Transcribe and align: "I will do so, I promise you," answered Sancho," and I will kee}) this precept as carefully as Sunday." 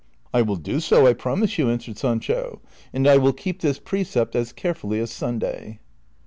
"I 0.33 0.41
will 0.41 0.55
do 0.55 0.79
so, 0.79 1.05
I 1.05 1.13
promise 1.13 1.59
you," 1.59 1.69
answered 1.69 1.95
Sancho," 1.99 2.59
and 2.91 3.07
I 3.07 3.17
will 3.17 3.33
kee}) 3.33 3.51
this 3.51 3.77
precept 3.77 4.35
as 4.35 4.51
carefully 4.51 4.99
as 4.99 5.11
Sunday." 5.11 5.77